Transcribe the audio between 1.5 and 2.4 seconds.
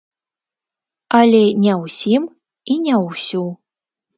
не ўсім